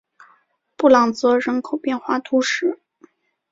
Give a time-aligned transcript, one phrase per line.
[0.77, 2.79] 布朗泽人口变化图示